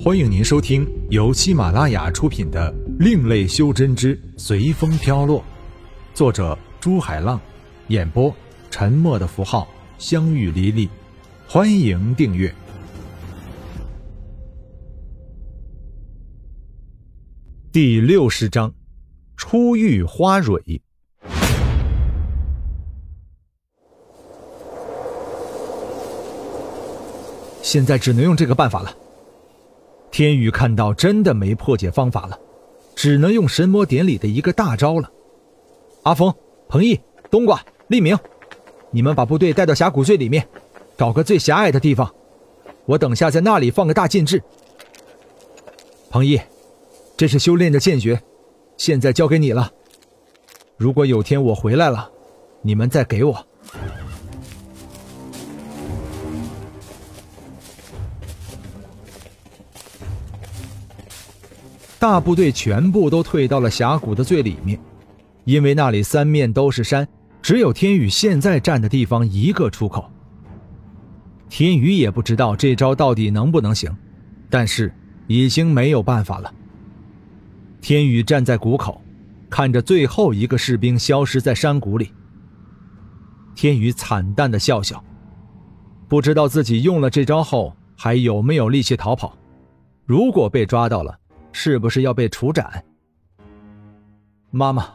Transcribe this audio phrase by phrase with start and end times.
[0.00, 5.40] 欢迎您收听由喜马拉雅出品的《另类修真之随风飘落》，
[6.14, 7.40] 作者朱海浪，
[7.88, 8.32] 演播
[8.70, 9.66] 沉默的符号、
[9.98, 10.88] 相遇离离。
[11.48, 12.54] 欢迎订阅。
[17.72, 18.72] 第六十章：
[19.36, 20.80] 初遇花蕊。
[27.62, 28.94] 现在只能用这个办法了。
[30.18, 32.36] 天宇看到真的没破解方法了，
[32.96, 35.08] 只能用神魔典里的一个大招了。
[36.02, 36.34] 阿峰、
[36.68, 36.98] 彭毅、
[37.30, 38.18] 冬瓜、立明，
[38.90, 40.44] 你们把部队带到峡谷最里面，
[40.96, 42.12] 找个最狭隘的地方，
[42.84, 44.42] 我等下在那里放个大禁制。
[46.10, 46.40] 彭毅，
[47.16, 48.20] 这是修炼的剑诀，
[48.76, 49.70] 现在交给你了。
[50.76, 52.10] 如果有天我回来了，
[52.62, 53.46] 你们再给我。
[61.98, 64.78] 大部队全部都退到了峡谷的最里面，
[65.44, 67.06] 因为那里三面都是山，
[67.42, 70.08] 只有天宇现在站的地方一个出口。
[71.48, 73.90] 天宇也不知道这招到底能不能行，
[74.48, 74.92] 但是
[75.26, 76.54] 已经没有办法了。
[77.80, 79.00] 天宇站在谷口，
[79.50, 82.12] 看着最后一个士兵消失在山谷里。
[83.56, 85.02] 天宇惨淡的笑笑，
[86.06, 89.36] 不知道自己用了这招后还有没有力气逃跑。
[90.06, 91.18] 如果被抓到了，
[91.52, 92.84] 是不是要被处斩？
[94.50, 94.88] 妈妈、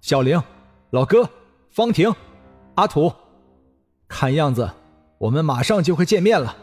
[0.00, 0.42] 小玲、
[0.90, 1.28] 老哥、
[1.70, 2.14] 方婷、
[2.74, 3.12] 阿土，
[4.06, 4.70] 看样子
[5.18, 6.56] 我们马上就会见面了。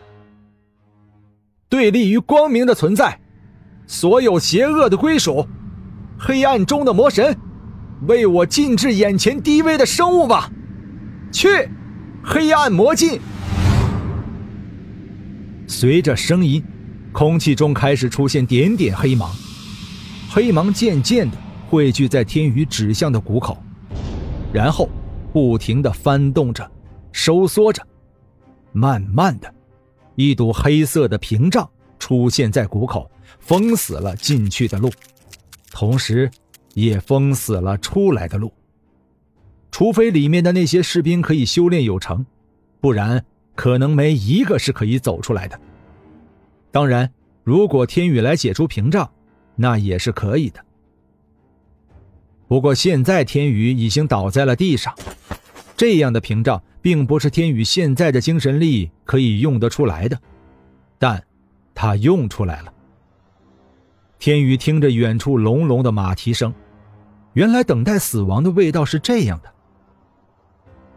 [1.67, 3.19] 对立于光明的存在，
[3.87, 5.47] 所有邪恶的归属，
[6.19, 7.35] 黑暗中的魔神，
[8.07, 10.49] 为我禁制眼前低微的生物吧！
[11.31, 11.47] 去，
[12.23, 13.19] 黑暗魔镜。
[15.67, 16.63] 随着声音。
[17.15, 19.33] 空气中开始出现点点黑芒，
[20.29, 21.37] 黑芒渐渐的
[21.69, 23.57] 汇聚在天宇指向的谷口，
[24.51, 24.89] 然后
[25.31, 26.69] 不停的翻动着，
[27.13, 27.81] 收缩着，
[28.73, 29.49] 慢慢的，
[30.15, 31.65] 一堵黑色的屏障
[31.99, 33.09] 出现在谷口，
[33.39, 34.91] 封死了进去的路，
[35.71, 36.29] 同时，
[36.73, 38.51] 也封死了出来的路。
[39.71, 42.25] 除非里面的那些士兵可以修炼有成，
[42.81, 43.23] 不然
[43.55, 45.57] 可能没一个是可以走出来的。
[46.75, 47.09] 当然，
[47.45, 49.09] 如果天宇来解除屏障，
[49.55, 50.59] 那也是可以的。
[52.49, 54.93] 不过现在天宇已经倒在了地上，
[55.77, 60.19] 这样的屏障并不是天宇现在的精神力可以用得出来的，
[60.99, 61.23] 但
[61.73, 62.73] 他用出来了。
[64.19, 66.53] 天宇听着远处隆隆的马蹄声，
[67.35, 69.49] 原来等待死亡的味道是这样的。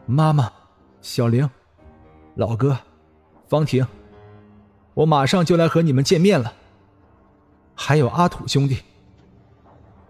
[0.06, 0.50] 妈妈，
[1.02, 1.48] 小玲，
[2.34, 2.76] 老哥，
[3.46, 3.86] 方婷。
[4.98, 6.52] 我马上就来和你们见面了。
[7.76, 8.78] 还有阿土兄弟。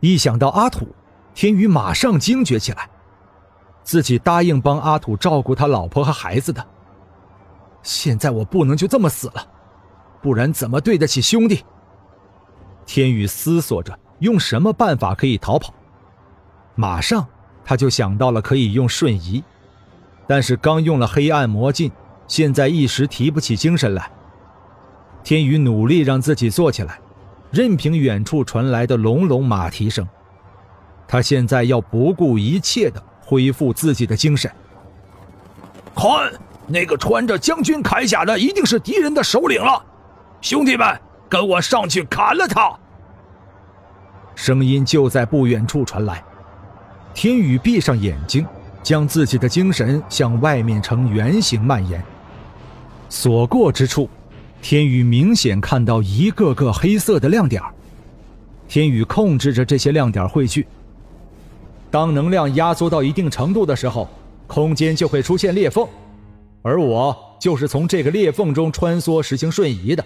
[0.01, 0.89] 一想到阿土，
[1.35, 2.89] 天宇马上惊觉起来，
[3.83, 6.67] 自己答应帮阿土照顾他老婆和孩子的。
[7.83, 9.47] 现在我不能就这么死了，
[10.23, 11.63] 不然怎么对得起兄弟？
[12.87, 15.75] 天宇思索着用什么办法可以逃跑，
[16.75, 17.27] 马上
[17.63, 19.45] 他就想到了可以用瞬移，
[20.27, 21.93] 但是刚用了黑暗魔镜，
[22.27, 24.11] 现在一时提不起精神来。
[25.23, 26.99] 天宇努力让自己坐起来，
[27.51, 30.07] 任凭远处传来的隆隆马蹄声。
[31.07, 34.51] 他现在要不顾一切的恢复自己的精神。
[35.95, 36.33] 看，
[36.67, 39.83] 那个穿着将军铠甲的一定是敌人的首领了，
[40.41, 42.79] 兄弟们，跟我上去砍了他！
[44.35, 46.23] 声音就在不远处传来。
[47.13, 48.47] 天宇闭上眼睛，
[48.83, 52.03] 将自己的精神向外面呈圆形蔓延。
[53.09, 54.09] 所过之处。
[54.61, 57.63] 天宇明显看到一个个黑色的亮点
[58.67, 60.67] 天宇控制着这些亮点汇聚。
[61.91, 64.07] 当能量压缩到一定程度的时候，
[64.47, 65.89] 空间就会出现裂缝，
[66.61, 70.05] 而我就是从这个裂缝中穿梭实行瞬移的。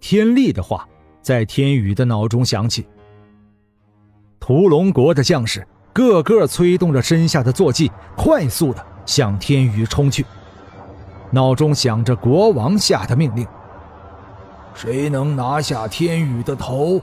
[0.00, 0.88] 天力的话
[1.20, 2.84] 在天宇的脑中响起。
[4.40, 10.26] 屠龙国的将士个个催动着身下的坐骑，快速的向天宇冲去。
[11.34, 13.46] 脑中想着国王下的命令：
[14.74, 17.00] 谁能拿下天宇的头，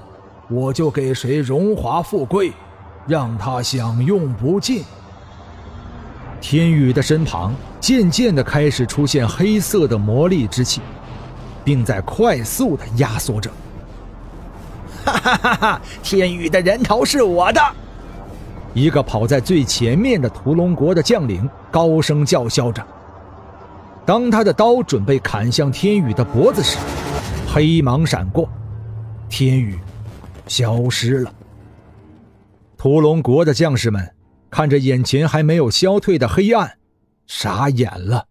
[0.47, 2.53] 我就给谁荣华富贵，
[3.07, 4.83] 让他享用不尽。
[6.39, 10.79] 天宇的身旁渐渐的开始出现黑色的魔力之气，
[11.63, 13.49] 并在快速的压缩着。
[15.03, 15.81] 哈哈哈哈！
[16.03, 17.59] 天宇的人头是我的！
[18.75, 22.85] 一个跑在最前面的屠龙国的将领高声叫嚣着。
[24.09, 26.79] 当他的刀准备砍向天宇的脖子时，
[27.47, 28.49] 黑芒闪过，
[29.29, 29.77] 天宇
[30.47, 31.31] 消失了。
[32.75, 34.15] 屠龙国的将士们
[34.49, 36.79] 看着眼前还没有消退的黑暗，
[37.27, 38.25] 傻眼了。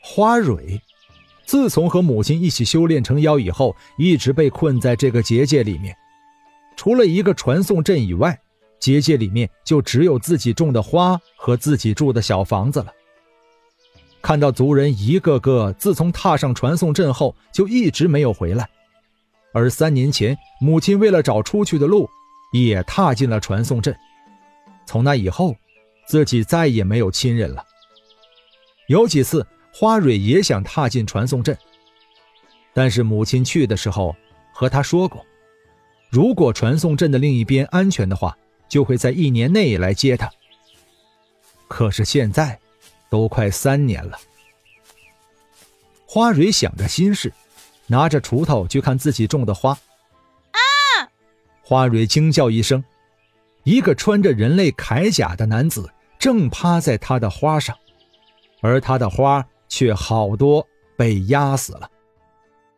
[0.00, 0.80] 花蕊，
[1.44, 5.92] 自从和母亲一起修炼成妖以后，一直被困在这个结界里面。
[6.76, 8.40] 除了一个传送阵以外，
[8.80, 12.92] 结界里面就只有自己种的花和自己住的小房子了。
[14.20, 18.68] 看到族人一个个自从踏上传送阵后就一直没有回来，
[19.52, 22.08] 而三年前母亲为了找出去的路，
[22.52, 23.96] 也踏进了传送阵。
[24.86, 25.54] 从那以后，
[26.08, 27.64] 自己再也没有亲人了。
[28.88, 29.46] 有几次。
[29.72, 31.56] 花蕊也想踏进传送阵，
[32.74, 34.14] 但是母亲去的时候
[34.52, 35.24] 和他说过，
[36.10, 38.36] 如果传送阵的另一边安全的话，
[38.70, 40.30] 就会在一年内来接他。
[41.68, 42.58] 可是现在，
[43.10, 44.18] 都快三年了。
[46.06, 47.30] 花蕊想着心事，
[47.88, 49.72] 拿着锄头去看自己种的花。
[50.52, 50.58] 啊！
[51.60, 52.82] 花蕊惊叫一声，
[53.64, 57.76] 一个穿着人类铠甲的男子正趴在他的花上，
[58.62, 59.46] 而他的花。
[59.72, 61.88] 却好多被压死了。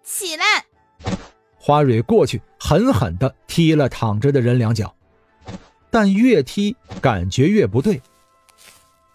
[0.04, 0.44] 起来！
[1.56, 4.94] 花蕊过去狠狠地踢了躺着的人两脚，
[5.92, 8.00] 但越踢感觉越不对。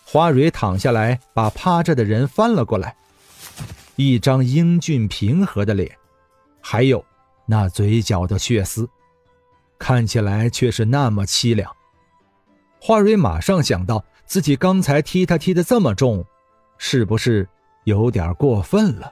[0.06, 2.95] 花蕊躺下来，把趴着的人翻了过来，
[3.97, 5.97] 一张英俊平和的脸，
[6.62, 7.03] 还有
[7.47, 8.88] 那嘴角的血丝，
[9.79, 11.69] 看起来却是那么凄凉。
[12.79, 16.24] 花蕊马上想到自己刚才踢他踢得这么重，
[16.77, 17.50] 是不是？
[17.85, 19.12] 有点过分了。